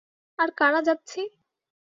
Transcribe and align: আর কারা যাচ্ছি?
আর 0.39 0.49
কারা 0.57 0.81
যাচ্ছি? 0.87 1.21